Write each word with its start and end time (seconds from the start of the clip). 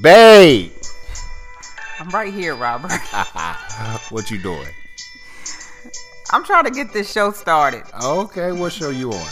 Babe, 0.00 0.70
I'm 1.98 2.10
right 2.10 2.32
here, 2.32 2.54
Robert. 2.54 2.92
what 4.10 4.30
you 4.30 4.38
doing? 4.38 4.68
I'm 6.30 6.44
trying 6.44 6.64
to 6.64 6.70
get 6.70 6.92
this 6.92 7.10
show 7.10 7.32
started. 7.32 7.84
Okay, 8.04 8.52
what 8.52 8.72
show 8.72 8.90
you 8.90 9.12
on? 9.12 9.28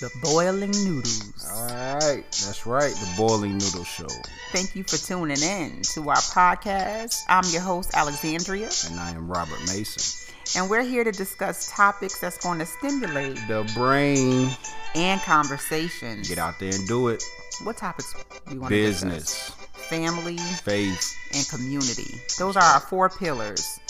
The 0.00 0.10
Boiling 0.22 0.70
Noodles. 0.70 1.50
All 1.52 1.66
right, 1.66 2.22
that's 2.22 2.66
right, 2.66 2.92
the 2.92 3.14
Boiling 3.16 3.58
Noodle 3.58 3.84
Show. 3.84 4.06
Thank 4.52 4.76
you 4.76 4.84
for 4.84 4.96
tuning 4.96 5.42
in 5.42 5.82
to 5.94 6.08
our 6.08 6.16
podcast. 6.16 7.16
I'm 7.28 7.44
your 7.50 7.62
host, 7.62 7.90
Alexandria, 7.94 8.70
And 8.88 9.00
I 9.00 9.10
am 9.10 9.28
Robert 9.28 9.60
Mason. 9.66 10.27
And 10.56 10.68
we're 10.70 10.82
here 10.82 11.04
to 11.04 11.12
discuss 11.12 11.70
topics 11.74 12.18
that's 12.20 12.38
going 12.38 12.58
to 12.58 12.66
stimulate 12.66 13.36
The 13.48 13.70
brain. 13.74 14.48
and 14.94 15.20
conversation. 15.22 16.22
Get 16.22 16.38
out 16.38 16.54
there 16.58 16.70
and 16.74 16.86
do 16.88 17.08
it. 17.08 17.22
What 17.64 17.76
topics 17.76 18.14
we 18.50 18.58
want 18.58 18.70
Business, 18.70 19.24
to 19.50 19.50
discuss? 19.52 19.86
Family 19.88 20.36
faith. 20.38 21.16
and 21.34 21.48
community. 21.48 22.20
Those 22.38 22.56
are 22.56 22.62
our 22.62 22.80
four 22.80 23.08
pillars. 23.08 23.80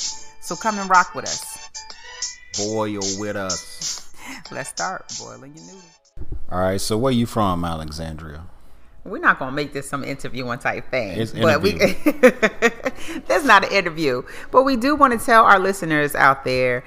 So 0.41 0.57
come 0.57 0.79
and 0.79 0.89
rock 0.89 1.15
with 1.15 1.25
us. 1.25 1.59
Boil 2.57 3.01
with 3.19 3.37
us. 3.37 4.13
Let's 4.51 4.71
start 4.71 5.13
boiling 5.19 5.55
your 5.57 5.65
noodles. 5.67 5.85
All 6.51 6.61
right, 6.61 6.81
so 6.81 6.97
where 6.97 7.13
you 7.13 7.27
from, 7.27 7.65
Alexandria? 7.65 8.47
We're 9.05 9.21
not 9.21 9.39
gonna 9.39 9.53
make 9.53 9.73
this 9.73 9.89
some 9.89 10.05
interviewing 10.05 10.59
type 10.59 10.91
thing, 10.91 11.19
It's 11.19 11.33
but 11.33 11.63
we 11.63 11.73
that's 13.27 13.45
not 13.45 13.65
an 13.65 13.73
interview. 13.73 14.23
But 14.51 14.65
we 14.65 14.77
do 14.77 14.95
want 14.95 15.19
to 15.19 15.25
tell 15.25 15.45
our 15.45 15.59
listeners 15.59 16.15
out 16.15 16.45
there 16.45 16.85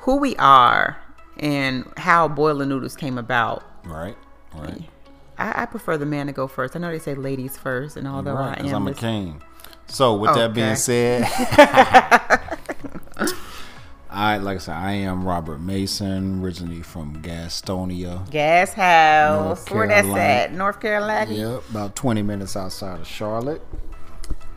who 0.00 0.16
we 0.16 0.36
are 0.36 0.98
and 1.38 1.90
how 1.96 2.28
boiling 2.28 2.68
noodles 2.68 2.96
came 2.96 3.18
about. 3.18 3.64
Right, 3.84 4.16
right. 4.54 4.82
I, 5.38 5.62
I 5.62 5.66
prefer 5.66 5.96
the 5.96 6.06
man 6.06 6.26
to 6.26 6.32
go 6.32 6.46
first. 6.46 6.76
I 6.76 6.78
know 6.78 6.90
they 6.90 6.98
say 6.98 7.14
ladies 7.14 7.56
first, 7.56 7.96
and 7.96 8.06
although 8.06 8.34
right, 8.34 8.60
I 8.60 8.66
am, 8.66 8.74
I'm 8.74 8.88
a 8.88 8.94
king. 8.94 9.42
So, 9.88 10.16
with 10.16 10.34
that 10.34 10.52
being 10.52 10.74
said, 10.76 11.22
I 14.16 14.38
like 14.38 14.56
I 14.56 14.58
said, 14.60 14.74
I 14.76 14.92
am 14.92 15.28
Robert 15.28 15.60
Mason, 15.60 16.42
originally 16.42 16.80
from 16.80 17.22
Gastonia. 17.22 18.28
gas 18.30 18.72
house, 18.72 19.68
where 19.70 19.86
that's 19.86 20.08
at, 20.08 20.54
North 20.54 20.80
Carolina. 20.80 21.34
Yep, 21.34 21.68
about 21.68 21.96
20 21.96 22.22
minutes 22.22 22.56
outside 22.56 22.98
of 22.98 23.06
Charlotte. 23.06 23.60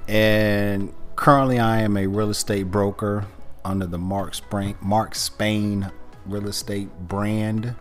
And 0.07 0.93
currently, 1.17 1.59
I 1.59 1.81
am 1.81 1.97
a 1.97 2.07
real 2.07 2.29
estate 2.29 2.71
broker 2.71 3.27
under 3.65 3.85
the 3.85 3.97
Mark 3.97 4.33
Spain, 4.35 4.77
Mark 4.79 5.13
Spain 5.13 5.91
real 6.25 6.47
estate 6.47 6.89
brand 6.97 7.75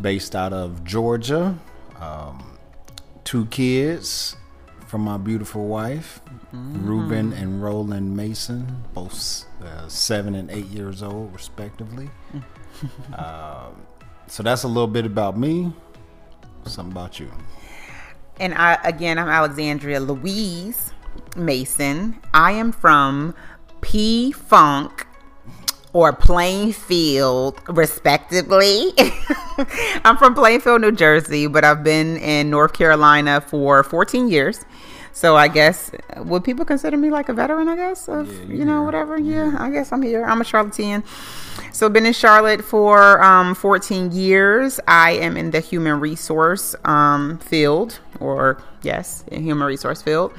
based 0.00 0.36
out 0.36 0.52
of 0.52 0.84
Georgia. 0.84 1.58
Um, 1.98 2.58
two 3.24 3.46
kids 3.46 4.36
from 4.92 5.00
my 5.00 5.16
beautiful 5.16 5.68
wife, 5.68 6.20
Ruben 6.52 7.32
and 7.32 7.62
Roland 7.62 8.14
Mason, 8.14 8.84
both 8.92 9.46
uh, 9.64 9.88
seven 9.88 10.34
and 10.34 10.50
eight 10.50 10.66
years 10.66 11.02
old, 11.02 11.32
respectively. 11.32 12.10
um, 13.16 13.74
so 14.26 14.42
that's 14.42 14.64
a 14.64 14.68
little 14.68 14.86
bit 14.86 15.06
about 15.06 15.38
me. 15.38 15.72
Something 16.66 16.92
about 16.92 17.18
you. 17.18 17.30
And 18.38 18.52
I 18.52 18.74
again, 18.84 19.18
I'm 19.18 19.30
Alexandria 19.30 19.98
Louise 19.98 20.92
Mason. 21.36 22.20
I 22.34 22.52
am 22.52 22.70
from 22.70 23.34
P 23.80 24.30
Funk 24.30 25.06
or 25.92 26.12
Plainfield, 26.12 27.60
respectively. 27.68 28.92
I'm 30.04 30.16
from 30.16 30.34
Plainfield, 30.34 30.80
New 30.80 30.92
Jersey, 30.92 31.46
but 31.46 31.64
I've 31.64 31.84
been 31.84 32.16
in 32.18 32.50
North 32.50 32.72
Carolina 32.72 33.40
for 33.40 33.82
14 33.82 34.28
years. 34.28 34.64
So 35.14 35.36
I 35.36 35.48
guess 35.48 35.90
would 36.16 36.42
people 36.44 36.64
consider 36.64 36.96
me 36.96 37.10
like 37.10 37.28
a 37.28 37.34
veteran? 37.34 37.68
I 37.68 37.76
guess 37.76 38.08
of 38.08 38.32
Yeah, 38.32 38.44
you 38.46 38.56
you 38.60 38.64
know 38.64 38.76
here. 38.78 38.82
whatever. 38.86 39.18
Yeah, 39.18 39.54
I 39.58 39.68
guess 39.70 39.92
I'm 39.92 40.00
here. 40.00 40.24
I'm 40.24 40.40
a 40.40 40.44
Charlottean. 40.44 41.04
So 41.72 41.88
been 41.90 42.06
in 42.06 42.14
Charlotte 42.14 42.64
for 42.64 43.22
um, 43.22 43.54
14 43.54 44.12
years. 44.12 44.80
I 44.88 45.12
am 45.12 45.36
in 45.36 45.50
the 45.50 45.60
human 45.60 46.00
resource 46.00 46.74
um, 46.86 47.38
field, 47.38 48.00
or 48.20 48.62
yes, 48.82 49.24
in 49.28 49.42
human 49.42 49.66
resource 49.66 50.00
field. 50.00 50.32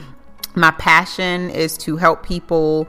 My 0.56 0.72
passion 0.72 1.52
is 1.52 1.78
to 1.80 1.98
help 1.98 2.24
people 2.24 2.88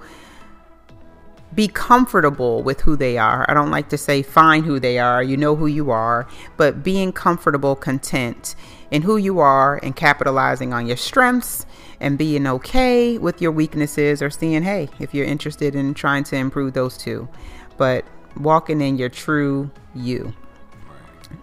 be 1.54 1.68
comfortable 1.68 2.62
with 2.62 2.80
who 2.80 2.96
they 2.96 3.18
are. 3.18 3.44
I 3.48 3.54
don't 3.54 3.70
like 3.70 3.88
to 3.90 3.98
say 3.98 4.22
find 4.22 4.64
who 4.64 4.80
they 4.80 4.98
are. 4.98 5.22
You 5.22 5.36
know 5.36 5.56
who 5.56 5.66
you 5.66 5.90
are, 5.90 6.26
but 6.56 6.82
being 6.82 7.12
comfortable, 7.12 7.76
content 7.76 8.54
in 8.90 9.02
who 9.02 9.16
you 9.16 9.38
are 9.40 9.78
and 9.82 9.94
capitalizing 9.94 10.72
on 10.72 10.86
your 10.86 10.96
strengths 10.96 11.66
and 12.00 12.18
being 12.18 12.46
okay 12.46 13.18
with 13.18 13.40
your 13.40 13.52
weaknesses 13.52 14.22
or 14.22 14.30
seeing, 14.30 14.62
hey, 14.62 14.88
if 14.98 15.14
you're 15.14 15.26
interested 15.26 15.74
in 15.74 15.94
trying 15.94 16.24
to 16.24 16.36
improve 16.36 16.72
those 16.72 16.96
too. 16.96 17.28
But 17.76 18.04
walking 18.36 18.80
in 18.80 18.98
your 18.98 19.08
true 19.08 19.70
you. 19.94 20.32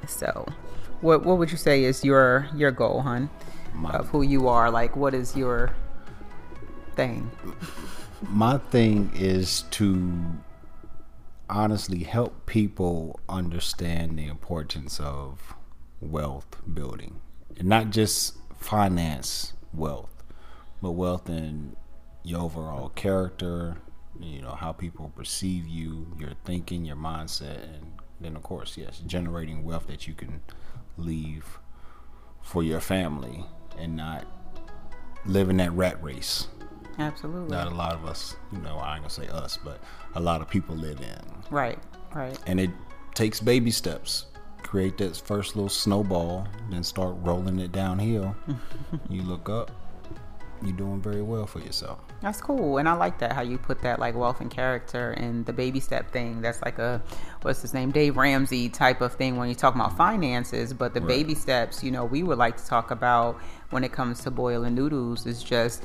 So, 0.07 0.47
what 1.01 1.25
what 1.25 1.37
would 1.37 1.51
you 1.51 1.57
say 1.57 1.83
is 1.83 2.03
your 2.03 2.47
your 2.55 2.71
goal, 2.71 3.01
hun? 3.01 3.29
Of 3.85 4.09
who 4.09 4.21
you 4.21 4.47
are, 4.47 4.69
like 4.69 4.95
what 4.95 5.13
is 5.13 5.35
your 5.35 5.73
thing? 6.95 7.31
My 8.29 8.57
thing 8.57 9.11
is 9.15 9.63
to 9.71 10.37
honestly 11.49 12.03
help 12.03 12.45
people 12.45 13.19
understand 13.27 14.17
the 14.17 14.27
importance 14.27 14.99
of 14.99 15.53
wealth 15.99 16.61
building. 16.73 17.19
And 17.57 17.67
not 17.67 17.89
just 17.89 18.37
finance 18.61 19.53
wealth 19.73 20.23
but 20.81 20.91
wealth 20.91 21.29
in 21.29 21.75
your 22.23 22.41
overall 22.41 22.89
character 22.89 23.77
you 24.19 24.41
know 24.41 24.51
how 24.51 24.71
people 24.71 25.11
perceive 25.15 25.67
you 25.67 26.05
your 26.19 26.33
thinking 26.45 26.85
your 26.85 26.95
mindset 26.95 27.63
and 27.63 27.93
then 28.19 28.35
of 28.35 28.43
course 28.43 28.77
yes 28.77 29.01
generating 29.07 29.63
wealth 29.63 29.87
that 29.87 30.07
you 30.07 30.13
can 30.13 30.41
leave 30.97 31.59
for 32.43 32.61
your 32.61 32.79
family 32.79 33.45
and 33.79 33.95
not 33.95 34.25
live 35.25 35.49
in 35.49 35.57
that 35.57 35.71
rat 35.71 36.01
race 36.03 36.47
Absolutely. 37.01 37.55
that 37.55 37.67
a 37.67 37.75
lot 37.75 37.93
of 37.93 38.05
us, 38.05 38.35
you 38.51 38.59
know, 38.59 38.77
I 38.77 38.93
ain't 38.95 39.01
gonna 39.03 39.09
say 39.09 39.27
us, 39.27 39.57
but 39.57 39.79
a 40.15 40.19
lot 40.19 40.41
of 40.41 40.49
people 40.49 40.75
live 40.75 40.99
in. 41.01 41.21
Right. 41.49 41.79
Right. 42.13 42.37
And 42.47 42.59
it 42.59 42.69
takes 43.15 43.39
baby 43.39 43.71
steps. 43.71 44.25
Create 44.63 44.97
that 44.99 45.17
first 45.17 45.55
little 45.55 45.69
snowball, 45.69 46.47
then 46.69 46.83
start 46.83 47.15
rolling 47.19 47.59
it 47.59 47.71
downhill. 47.71 48.35
you 49.09 49.21
look 49.23 49.49
up, 49.49 49.71
you're 50.61 50.71
doing 50.73 51.01
very 51.01 51.21
well 51.23 51.45
for 51.47 51.59
yourself. 51.59 51.99
That's 52.21 52.39
cool, 52.39 52.77
and 52.77 52.87
I 52.87 52.93
like 52.93 53.17
that 53.19 53.31
how 53.33 53.41
you 53.41 53.57
put 53.57 53.79
that 53.81 53.97
like 53.99 54.13
wealth 54.15 54.39
and 54.41 54.51
character 54.51 55.11
and 55.13 55.43
the 55.45 55.51
baby 55.53 55.79
step 55.79 56.11
thing. 56.11 56.39
That's 56.41 56.61
like 56.61 56.77
a 56.77 57.01
what's 57.41 57.63
his 57.63 57.73
name, 57.73 57.89
Dave 57.91 58.15
Ramsey 58.15 58.69
type 58.69 59.01
of 59.01 59.13
thing 59.15 59.37
when 59.37 59.49
you 59.49 59.55
talk 59.55 59.73
about 59.73 59.97
finances. 59.97 60.71
But 60.73 60.93
the 60.93 60.99
Right. 61.01 61.07
baby 61.07 61.33
steps, 61.35 61.83
you 61.83 61.89
know, 61.91 62.05
we 62.05 62.21
would 62.21 62.37
like 62.37 62.57
to 62.57 62.65
talk 62.65 62.91
about 62.91 63.39
when 63.71 63.83
it 63.83 63.91
comes 63.91 64.21
to 64.21 64.31
boiling 64.31 64.75
noodles 64.75 65.25
is 65.25 65.41
just 65.41 65.83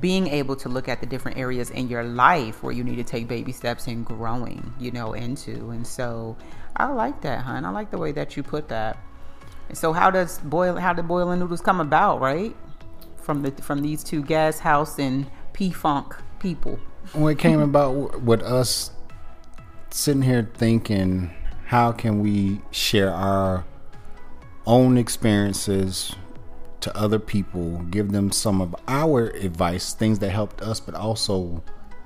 being 0.00 0.26
able 0.28 0.56
to 0.56 0.68
look 0.68 0.88
at 0.88 1.00
the 1.00 1.06
different 1.06 1.38
areas 1.38 1.70
in 1.70 1.88
your 1.88 2.04
life 2.04 2.62
where 2.62 2.72
you 2.72 2.82
need 2.82 2.96
to 2.96 3.04
take 3.04 3.28
baby 3.28 3.52
steps 3.52 3.86
and 3.86 4.04
growing, 4.04 4.72
you 4.78 4.90
know, 4.90 5.12
into. 5.12 5.70
And 5.70 5.86
so 5.86 6.36
I 6.76 6.86
like 6.86 7.20
that, 7.22 7.40
hun. 7.40 7.64
I 7.64 7.70
like 7.70 7.90
the 7.90 7.98
way 7.98 8.12
that 8.12 8.36
you 8.36 8.42
put 8.42 8.68
that. 8.68 8.98
So 9.72 9.92
how 9.92 10.10
does 10.10 10.38
boil 10.40 10.76
how 10.76 10.92
did 10.92 11.08
boiling 11.08 11.40
noodles 11.40 11.60
come 11.60 11.80
about, 11.80 12.20
right? 12.20 12.54
From 13.16 13.42
the 13.42 13.50
from 13.62 13.82
these 13.82 14.04
two 14.04 14.22
gas 14.22 14.58
house 14.58 14.98
and 14.98 15.26
P 15.52 15.70
Funk 15.70 16.14
people. 16.38 16.78
When 17.12 17.32
it 17.32 17.38
came 17.38 17.60
about 17.60 18.22
with 18.22 18.42
us 18.42 18.90
sitting 19.90 20.22
here 20.22 20.50
thinking, 20.54 21.30
how 21.66 21.92
can 21.92 22.20
we 22.20 22.60
share 22.70 23.12
our 23.12 23.64
own 24.66 24.98
experiences 24.98 26.14
to 26.84 26.94
other 26.96 27.18
people, 27.18 27.78
give 27.90 28.12
them 28.12 28.30
some 28.30 28.60
of 28.60 28.74
our 28.88 29.28
advice, 29.30 29.94
things 29.94 30.18
that 30.18 30.28
helped 30.30 30.60
us, 30.60 30.80
but 30.80 30.94
also 30.94 31.62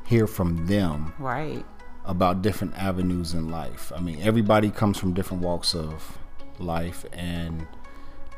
hear 0.07 0.27
from 0.29 0.67
them 0.67 1.13
Right. 1.19 1.65
about 2.05 2.43
different 2.43 2.75
avenues 2.77 3.35
in 3.35 3.51
life. 3.51 3.93
I 3.95 4.01
mean, 4.01 4.21
everybody 4.23 4.71
comes 4.71 4.97
from 4.97 5.15
different 5.15 5.43
walks 5.43 5.75
of 5.75 6.17
life, 6.61 7.05
and 7.13 7.67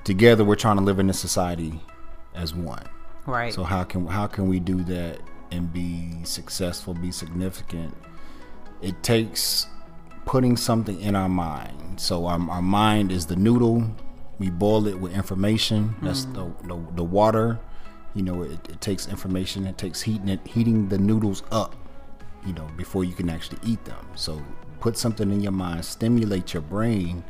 together 0.04 0.42
we're 0.42 0.56
trying 0.56 0.78
to 0.78 0.82
live 0.82 0.98
in 0.98 1.10
a 1.10 1.12
society 1.14 1.78
as 2.34 2.54
one. 2.54 2.84
Right. 3.26 3.52
So 3.52 3.62
how 3.62 3.84
can 3.84 4.06
how 4.06 4.26
can 4.26 4.48
we 4.48 4.60
do 4.60 4.82
that 4.84 5.20
and 5.50 5.70
be 5.70 6.24
successful, 6.24 6.94
be 6.94 7.12
significant? 7.12 7.94
It 8.80 9.02
takes 9.02 9.66
putting 10.24 10.56
something 10.56 10.98
in 11.02 11.14
our 11.14 11.28
mind. 11.28 12.00
So 12.00 12.24
our, 12.26 12.40
our 12.50 12.62
mind 12.62 13.12
is 13.12 13.26
the 13.26 13.36
noodle. 13.36 13.84
We 14.40 14.50
boil 14.50 14.88
it 14.88 14.98
with 14.98 15.14
information. 15.14 15.94
That's 16.02 16.24
the, 16.24 16.52
the 16.64 16.76
the 16.96 17.04
water. 17.04 17.60
You 18.14 18.22
know, 18.22 18.42
it, 18.42 18.52
it 18.68 18.80
takes 18.80 19.06
information. 19.06 19.66
It 19.66 19.78
takes 19.78 20.02
heating 20.02 20.28
it, 20.28 20.44
heating 20.44 20.88
the 20.88 20.98
noodles 20.98 21.44
up. 21.52 21.76
You 22.44 22.54
know, 22.54 22.66
before 22.76 23.04
you 23.04 23.14
can 23.14 23.30
actually 23.30 23.58
eat 23.62 23.84
them. 23.84 24.04
So 24.16 24.42
put 24.80 24.96
something 24.96 25.30
in 25.30 25.40
your 25.40 25.52
mind, 25.52 25.84
stimulate 25.84 26.54
your 26.54 26.62
brain 26.62 27.22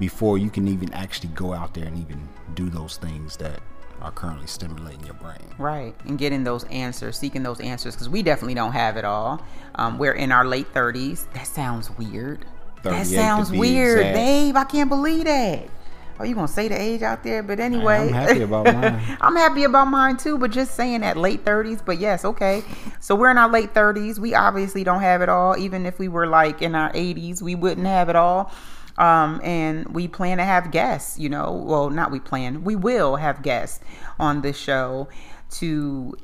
before 0.00 0.36
you 0.36 0.50
can 0.50 0.68
even 0.68 0.92
actually 0.92 1.30
go 1.30 1.52
out 1.52 1.74
there 1.74 1.84
and 1.84 1.96
even 1.96 2.28
do 2.54 2.68
those 2.68 2.96
things 2.96 3.36
that 3.36 3.60
are 4.00 4.10
currently 4.12 4.46
stimulating 4.46 5.04
your 5.04 5.14
brain. 5.14 5.54
Right, 5.58 5.94
and 6.06 6.18
getting 6.18 6.44
those 6.44 6.64
answers, 6.64 7.16
seeking 7.18 7.42
those 7.42 7.60
answers, 7.60 7.94
because 7.94 8.08
we 8.08 8.22
definitely 8.22 8.54
don't 8.54 8.72
have 8.72 8.96
it 8.96 9.04
all. 9.04 9.40
Um, 9.76 9.98
we're 9.98 10.12
in 10.12 10.32
our 10.32 10.44
late 10.44 10.66
thirties. 10.74 11.28
That 11.34 11.46
sounds 11.46 11.90
weird. 11.96 12.44
That 12.82 13.06
sounds 13.06 13.50
weird, 13.50 13.98
exact. 13.98 14.14
babe. 14.14 14.56
I 14.56 14.64
can't 14.64 14.88
believe 14.88 15.24
that. 15.24 15.68
Are 16.18 16.26
you 16.26 16.34
gonna 16.34 16.48
say 16.48 16.68
the 16.68 16.80
age 16.80 17.02
out 17.02 17.22
there? 17.22 17.42
But 17.42 17.60
anyway, 17.60 18.08
I'm 18.08 18.12
happy 18.12 18.42
about 18.42 18.64
mine. 18.74 19.18
I'm 19.20 19.36
happy 19.36 19.64
about 19.64 19.86
mine 19.86 20.16
too, 20.16 20.38
but 20.38 20.50
just 20.50 20.74
saying 20.74 21.02
at 21.02 21.16
late 21.16 21.44
30s. 21.44 21.84
But 21.84 21.98
yes, 21.98 22.24
okay. 22.24 22.62
So 23.00 23.14
we're 23.14 23.30
in 23.30 23.38
our 23.38 23.50
late 23.50 23.74
30s. 23.74 24.18
We 24.18 24.34
obviously 24.34 24.84
don't 24.84 25.00
have 25.00 25.22
it 25.22 25.28
all. 25.28 25.56
Even 25.56 25.86
if 25.86 25.98
we 25.98 26.08
were 26.08 26.26
like 26.26 26.62
in 26.62 26.74
our 26.74 26.92
80s, 26.92 27.40
we 27.42 27.54
wouldn't 27.54 27.86
have 27.86 28.08
it 28.08 28.16
all. 28.16 28.52
Um, 28.98 29.40
and 29.44 29.94
we 29.94 30.08
plan 30.08 30.38
to 30.38 30.44
have 30.44 30.72
guests, 30.72 31.20
you 31.20 31.28
know, 31.28 31.52
well, 31.52 31.88
not 31.88 32.10
we 32.10 32.18
plan, 32.18 32.64
we 32.64 32.74
will 32.74 33.14
have 33.14 33.42
guests 33.42 33.78
on 34.18 34.40
this 34.40 34.58
show 34.58 35.08
to 35.50 36.16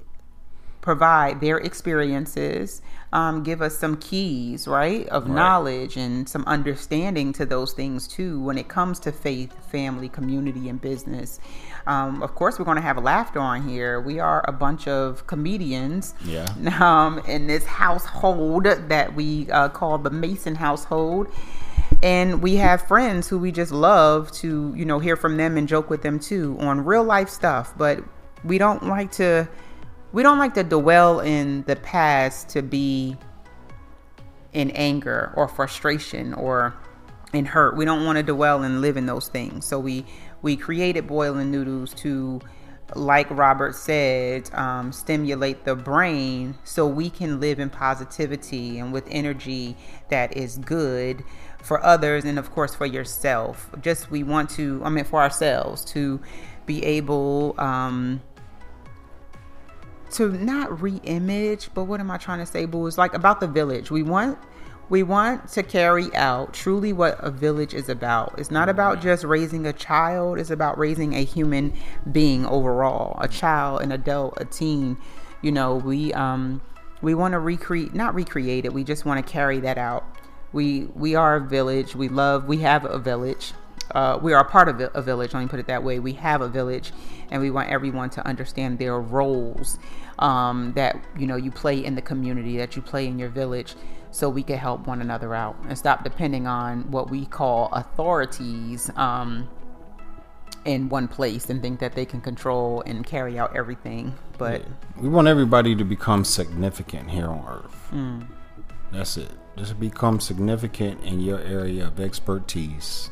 provide 0.84 1.40
their 1.40 1.56
experiences, 1.56 2.82
um, 3.10 3.42
give 3.42 3.62
us 3.62 3.78
some 3.78 3.96
keys, 3.96 4.68
right, 4.68 5.08
of 5.08 5.26
knowledge 5.26 5.96
and 5.96 6.28
some 6.28 6.44
understanding 6.44 7.32
to 7.32 7.46
those 7.46 7.72
things 7.72 8.06
too 8.06 8.38
when 8.40 8.58
it 8.58 8.68
comes 8.68 9.00
to 9.00 9.10
faith, 9.10 9.50
family, 9.70 10.10
community, 10.10 10.68
and 10.68 10.82
business. 10.82 11.40
Um, 11.86 12.22
of 12.22 12.34
course, 12.34 12.58
we're 12.58 12.66
going 12.66 12.76
to 12.76 12.82
have 12.82 12.98
a 12.98 13.00
laughter 13.00 13.38
on 13.40 13.66
here. 13.66 13.98
We 13.98 14.18
are 14.20 14.44
a 14.46 14.52
bunch 14.52 14.86
of 14.86 15.26
comedians 15.26 16.12
Yeah. 16.22 16.46
um, 16.80 17.18
in 17.20 17.46
this 17.46 17.64
household 17.64 18.64
that 18.64 19.14
we 19.14 19.50
uh, 19.50 19.70
call 19.70 19.96
the 19.96 20.10
Mason 20.10 20.54
household. 20.54 21.28
And 22.02 22.42
we 22.42 22.56
have 22.56 22.86
friends 22.86 23.28
who 23.28 23.38
we 23.38 23.52
just 23.52 23.72
love 23.72 24.30
to, 24.32 24.74
you 24.76 24.84
know, 24.84 24.98
hear 24.98 25.16
from 25.16 25.38
them 25.38 25.56
and 25.56 25.66
joke 25.66 25.88
with 25.88 26.02
them 26.02 26.20
too 26.20 26.58
on 26.60 26.84
real 26.84 27.04
life 27.04 27.30
stuff. 27.30 27.72
But 27.78 28.04
we 28.44 28.58
don't 28.58 28.82
like 28.86 29.12
to, 29.12 29.48
we 30.14 30.22
don't 30.22 30.38
like 30.38 30.54
to 30.54 30.62
dwell 30.62 31.18
in 31.18 31.64
the 31.64 31.74
past 31.74 32.48
to 32.50 32.62
be 32.62 33.16
in 34.52 34.70
anger 34.70 35.32
or 35.36 35.48
frustration 35.48 36.32
or 36.34 36.72
in 37.32 37.44
hurt. 37.44 37.76
We 37.76 37.84
don't 37.84 38.06
want 38.06 38.16
to 38.18 38.22
dwell 38.22 38.62
and 38.62 38.80
live 38.80 38.96
in 38.96 39.06
those 39.06 39.26
things. 39.26 39.66
So 39.66 39.80
we 39.80 40.06
we 40.40 40.56
created 40.56 41.08
boiling 41.08 41.50
noodles 41.50 41.92
to, 41.94 42.40
like 42.94 43.28
Robert 43.28 43.74
said, 43.74 44.54
um, 44.54 44.92
stimulate 44.92 45.64
the 45.64 45.74
brain 45.74 46.54
so 46.62 46.86
we 46.86 47.10
can 47.10 47.40
live 47.40 47.58
in 47.58 47.68
positivity 47.68 48.78
and 48.78 48.92
with 48.92 49.08
energy 49.10 49.76
that 50.10 50.36
is 50.36 50.58
good 50.58 51.24
for 51.60 51.84
others 51.84 52.24
and 52.24 52.38
of 52.38 52.52
course 52.52 52.72
for 52.72 52.86
yourself. 52.86 53.68
Just 53.80 54.12
we 54.12 54.22
want 54.22 54.48
to, 54.50 54.80
I 54.84 54.90
mean, 54.90 55.04
for 55.04 55.20
ourselves 55.20 55.84
to 55.86 56.20
be 56.66 56.84
able. 56.84 57.56
Um, 57.58 58.22
to 60.14 60.30
not 60.30 60.80
re-image, 60.80 61.70
but 61.74 61.84
what 61.84 62.00
am 62.00 62.10
I 62.10 62.16
trying 62.16 62.38
to 62.38 62.46
say, 62.46 62.66
boo? 62.66 62.86
It's 62.86 62.98
like 62.98 63.14
about 63.14 63.40
the 63.40 63.46
village. 63.46 63.90
We 63.90 64.02
want 64.02 64.38
we 64.90 65.02
want 65.02 65.48
to 65.48 65.62
carry 65.62 66.14
out 66.14 66.52
truly 66.52 66.92
what 66.92 67.16
a 67.20 67.30
village 67.30 67.72
is 67.72 67.88
about. 67.88 68.34
It's 68.38 68.50
not 68.50 68.68
about 68.68 69.00
just 69.00 69.24
raising 69.24 69.66
a 69.66 69.72
child, 69.72 70.38
it's 70.38 70.50
about 70.50 70.78
raising 70.78 71.14
a 71.14 71.24
human 71.24 71.72
being 72.12 72.44
overall. 72.46 73.18
A 73.20 73.28
child, 73.28 73.82
an 73.82 73.92
adult, 73.92 74.34
a 74.36 74.44
teen. 74.44 74.98
You 75.42 75.52
know, 75.52 75.76
we 75.76 76.12
um 76.12 76.60
we 77.02 77.14
want 77.14 77.32
to 77.32 77.38
recreate 77.38 77.94
not 77.94 78.14
recreate 78.14 78.64
it, 78.64 78.72
we 78.72 78.84
just 78.84 79.04
want 79.04 79.24
to 79.24 79.32
carry 79.32 79.60
that 79.60 79.78
out. 79.78 80.04
We 80.52 80.84
we 80.94 81.14
are 81.14 81.36
a 81.36 81.40
village. 81.40 81.96
We 81.96 82.08
love 82.08 82.44
we 82.44 82.58
have 82.58 82.84
a 82.84 82.98
village 82.98 83.52
uh, 83.92 84.18
we 84.20 84.32
are 84.32 84.40
a 84.40 84.48
part 84.48 84.68
of 84.68 84.80
a 84.94 85.02
village. 85.02 85.34
Let 85.34 85.40
me 85.40 85.48
put 85.48 85.60
it 85.60 85.66
that 85.66 85.82
way. 85.82 85.98
We 85.98 86.12
have 86.14 86.40
a 86.40 86.48
village, 86.48 86.92
and 87.30 87.40
we 87.40 87.50
want 87.50 87.70
everyone 87.70 88.10
to 88.10 88.26
understand 88.26 88.78
their 88.78 88.98
roles 89.00 89.78
um, 90.18 90.72
that 90.74 90.96
you 91.18 91.26
know 91.26 91.36
you 91.36 91.50
play 91.50 91.84
in 91.84 91.94
the 91.94 92.02
community, 92.02 92.56
that 92.58 92.76
you 92.76 92.82
play 92.82 93.06
in 93.06 93.18
your 93.18 93.28
village, 93.28 93.74
so 94.10 94.28
we 94.28 94.42
can 94.42 94.58
help 94.58 94.86
one 94.86 95.00
another 95.00 95.34
out 95.34 95.56
and 95.68 95.76
stop 95.76 96.04
depending 96.04 96.46
on 96.46 96.90
what 96.90 97.10
we 97.10 97.26
call 97.26 97.68
authorities 97.72 98.90
um, 98.96 99.48
in 100.64 100.88
one 100.88 101.08
place 101.08 101.50
and 101.50 101.60
think 101.60 101.80
that 101.80 101.94
they 101.94 102.06
can 102.06 102.20
control 102.20 102.82
and 102.86 103.06
carry 103.06 103.38
out 103.38 103.54
everything. 103.56 104.14
But 104.38 104.64
We 104.96 105.08
want 105.08 105.28
everybody 105.28 105.74
to 105.76 105.84
become 105.84 106.24
significant 106.24 107.10
here 107.10 107.28
on 107.28 107.44
Earth. 107.46 107.86
Hmm. 107.90 108.22
That's 108.92 109.16
it. 109.16 109.30
Just 109.56 109.78
become 109.78 110.20
significant 110.20 111.02
in 111.02 111.20
your 111.20 111.40
area 111.40 111.86
of 111.86 112.00
expertise 112.00 113.10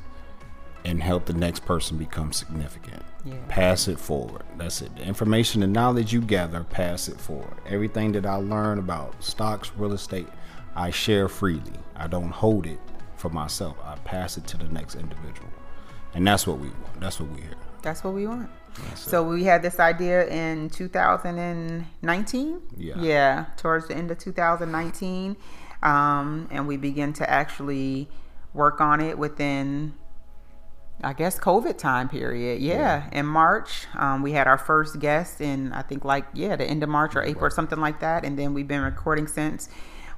and 0.85 1.03
help 1.03 1.27
the 1.27 1.33
next 1.33 1.65
person 1.65 1.97
become 1.97 2.33
significant. 2.33 3.03
Yeah. 3.25 3.35
Pass 3.49 3.87
it 3.89 4.01
forward. 4.01 4.43
That's 4.57 4.83
it. 4.83 4.95
The 4.97 5.05
information 5.05 5.63
and 5.63 5.73
knowledge 5.73 6.13
you 6.13 6.21
gather, 6.21 6.65
pass 6.65 7.09
it 7.09 7.21
forward. 7.21 7.57
Everything 7.67 8.13
that 8.13 8.27
I 8.27 8.37
learn 8.37 8.79
about 8.79 9.23
stocks, 9.23 9.71
real 9.77 9.93
estate, 9.93 10.29
I 10.75 10.91
share 10.91 11.29
freely. 11.29 11.73
I 11.95 12.09
don't 12.09 12.31
hold 12.31 12.67
it 12.67 12.81
for 13.17 13.29
myself. 13.29 13.77
I 13.85 13.95
pass 13.97 14.37
it 14.37 14.47
to 14.49 14.57
the 14.57 14.65
next 14.65 14.97
individual. 14.97 15.49
And 16.15 16.27
that's 16.27 16.47
what 16.47 16.59
we 16.59 16.69
want. 16.69 17.01
That's 17.01 17.21
what 17.21 17.31
we 17.31 17.41
hear. 17.43 17.55
That's 17.83 18.03
what 18.05 18.15
we 18.15 18.27
want. 18.27 18.51
That's 18.89 19.03
so 19.03 19.23
we 19.23 19.45
had 19.45 19.63
this 19.63 19.79
idea 19.79 20.27
in 20.29 20.71
2019. 20.71 22.63
Yeah. 22.77 22.95
Yeah, 22.99 23.45
towards 23.57 23.89
the 23.89 23.95
end 23.95 24.11
of 24.11 24.19
2019, 24.19 25.37
um, 25.83 26.49
and 26.51 26.67
we 26.67 26.77
began 26.77 27.13
to 27.15 27.29
actually 27.29 28.09
work 28.55 28.81
on 28.81 29.01
it 29.01 29.19
within, 29.19 29.95
I 31.03 31.13
guess, 31.13 31.39
COVID 31.39 31.79
time 31.79 32.09
period. 32.09 32.61
Yeah, 32.61 33.09
in 33.13 33.27
March, 33.27 33.87
um, 33.97 34.23
we 34.23 34.33
had 34.33 34.47
our 34.47 34.59
first 34.59 34.99
guest 35.01 35.41
in 35.41 35.73
I 35.73 35.83
think 35.83 36.05
like 36.05 36.27
yeah 36.33 36.57
the 36.57 36.65
end 36.65 36.83
of 36.83 36.89
March 36.89 37.17
or 37.17 37.23
April 37.23 37.47
or 37.47 37.51
something 37.51 37.81
like 37.81 38.01
that, 38.01 38.25
and 38.25 38.39
then 38.39 38.55
we've 38.55 38.69
been 38.69 38.83
recording 38.83 39.27
since. 39.27 39.69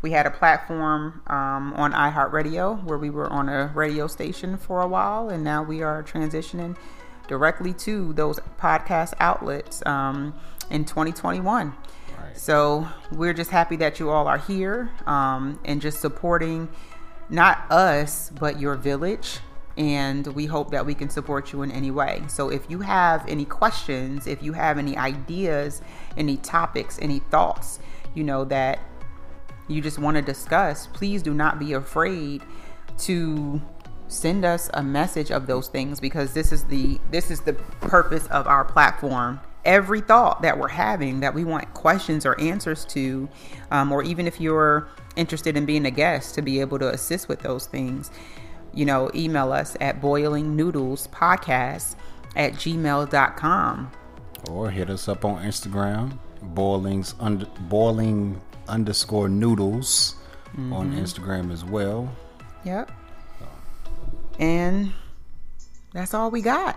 We 0.03 0.11
had 0.11 0.27
a 0.27 0.31
platform 0.31 1.23
um, 1.29 1.73
on 1.77 1.93
iHeartRadio 1.93 2.85
where 2.85 2.99
we 2.99 3.09
were 3.09 3.33
on 3.33 3.49
a 3.49 3.73
radio 3.75 4.07
station 4.07 4.59
for 4.59 4.83
a 4.83 4.87
while, 4.87 5.31
and 5.31 5.43
now 5.43 5.63
we 5.63 5.81
are 5.81 6.03
transitioning 6.03 6.77
directly 7.27 7.73
to 7.73 8.13
those 8.13 8.39
podcast 8.61 9.15
outlets 9.19 9.83
um, 9.87 10.35
in 10.71 10.85
2021. 10.85 11.73
Right. 12.19 12.37
So 12.37 12.87
we're 13.13 13.33
just 13.33 13.51
happy 13.51 13.77
that 13.77 13.99
you 13.99 14.11
all 14.11 14.29
are 14.29 14.37
here 14.37 14.91
um, 15.07 15.59
and 15.65 15.81
just 15.81 16.01
supporting 16.01 16.69
not 17.31 17.65
us, 17.71 18.31
but 18.39 18.61
your 18.61 18.75
village. 18.75 19.39
And 19.77 20.27
we 20.29 20.47
hope 20.47 20.71
that 20.71 20.87
we 20.87 20.95
can 20.95 21.11
support 21.11 21.53
you 21.53 21.63
in 21.63 21.73
any 21.73 21.91
way. 21.91 22.23
So 22.29 22.49
if 22.49 22.71
you 22.71 22.81
have 22.81 23.27
any 23.29 23.45
questions, 23.45 24.27
if 24.27 24.43
you 24.43 24.53
have 24.53 24.79
any 24.79 24.97
ideas, 24.97 25.83
any 26.17 26.37
topics, 26.37 26.99
any 27.03 27.19
thoughts, 27.19 27.81
you 28.15 28.23
know, 28.23 28.45
that 28.45 28.79
you 29.67 29.81
just 29.81 29.99
want 29.99 30.17
to 30.17 30.23
discuss, 30.23 30.87
please 30.87 31.23
do 31.23 31.35
not 31.35 31.59
be 31.59 31.73
afraid 31.73 32.43
to 32.99 33.61
send 34.09 34.45
us 34.45 34.71
a 34.75 34.83
message 34.83 35.31
of 35.31 35.47
those 35.47 35.69
things 35.69 35.99
because 35.99 36.35
this 36.35 36.53
is 36.53 36.65
the 36.65 37.01
this 37.11 37.31
is 37.31 37.41
the 37.41 37.55
purpose 37.81 38.27
of 38.29 38.47
our 38.47 38.65
platform 38.65 39.41
every 39.65 40.01
thought 40.01 40.43
that 40.43 40.59
we're 40.59 40.69
having 40.69 41.21
that 41.21 41.33
we 41.33 41.43
want 41.43 41.73
questions 41.73 42.27
or 42.27 42.39
answers 42.39 42.85
to 42.85 43.29
um, 43.71 43.91
or 43.91 44.03
even 44.03 44.27
if 44.27 44.41
you're 44.41 44.89
interested 45.17 45.57
in 45.57 45.65
being 45.65 45.87
a 45.87 45.91
guest 45.91 46.35
to 46.35 46.43
be 46.43 46.61
able 46.61 46.79
to 46.79 46.89
assist 46.91 47.29
with 47.29 47.41
those 47.41 47.67
things 47.67 48.11
you 48.75 48.85
know 48.85 49.11
email 49.15 49.53
us 49.53 49.77
at 49.81 50.01
boiling 50.01 50.57
noodles 50.57 51.07
podcast 51.09 51.95
at 52.37 52.53
gmail.com 52.55 53.91
or 54.51 54.71
hit 54.71 54.91
us 54.91 55.09
up 55.09 55.25
on 55.25 55.43
Instagram, 55.43 56.19
boilings 56.43 57.15
under 57.19 57.47
boiling 57.61 58.41
underscore 58.69 59.29
noodles 59.29 60.17
on 60.57 60.91
mm-hmm. 60.93 60.99
Instagram 60.99 61.53
as 61.53 61.65
well. 61.65 62.15
yep 62.65 62.91
and 64.39 64.93
that's 65.93 66.13
all 66.13 66.31
we 66.31 66.43
got 66.43 66.77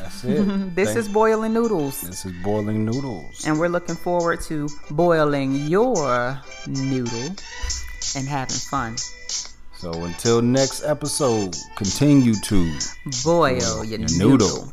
That's 0.00 0.24
it. 0.24 0.44
this 0.74 0.88
Thank- 0.88 0.98
is 0.98 1.08
boiling 1.08 1.52
noodles 1.52 2.00
this 2.00 2.24
is 2.24 2.32
boiling 2.42 2.84
noodles. 2.84 3.44
and 3.46 3.58
we're 3.58 3.68
looking 3.68 3.96
forward 3.96 4.40
to 4.42 4.68
boiling 4.90 5.54
your 5.54 6.40
noodle 6.66 7.34
and 8.16 8.28
having 8.28 8.56
fun. 8.56 8.96
So 9.84 9.92
until 10.04 10.40
next 10.40 10.82
episode, 10.82 11.54
continue 11.76 12.34
to 12.34 12.72
Boil 13.22 13.84
your, 13.84 13.84
your 13.84 13.98
noodle. 13.98 14.28
noodle. 14.30 14.72